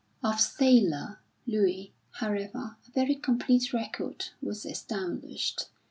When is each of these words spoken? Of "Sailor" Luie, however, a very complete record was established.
Of 0.23 0.39
"Sailor" 0.39 1.19
Luie, 1.47 1.91
however, 2.13 2.75
a 2.87 2.91
very 2.91 3.13
complete 3.13 3.71
record 3.71 4.29
was 4.41 4.65
established. 4.65 5.67